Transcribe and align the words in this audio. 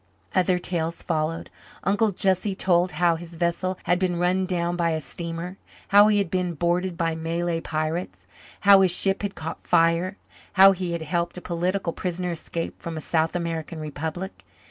Other 0.33 0.57
tales 0.57 1.03
followed; 1.03 1.51
Uncle 1.83 2.09
Jesse 2.11 2.55
told 2.55 2.93
how 2.93 3.17
his 3.17 3.35
vessel 3.35 3.77
had 3.83 3.99
been 3.99 4.17
run 4.17 4.47
down 4.47 4.75
by 4.75 4.89
a 4.93 4.99
steamer, 4.99 5.57
how 5.89 6.07
he 6.07 6.17
had 6.17 6.31
been 6.31 6.55
boarded 6.55 6.97
by 6.97 7.13
Malay 7.13 7.61
pirates, 7.61 8.25
how 8.61 8.81
his 8.81 8.89
ship 8.89 9.21
had 9.21 9.35
caught 9.35 9.67
fire, 9.67 10.17
how 10.53 10.71
he 10.71 10.93
had 10.93 11.03
helped 11.03 11.37
a 11.37 11.39
political 11.41 11.93
prisoner 11.93 12.31
escape 12.31 12.81
from 12.81 12.97
a 12.97 12.99
South 12.99 13.35
American 13.35 13.79
republic. 13.79 14.43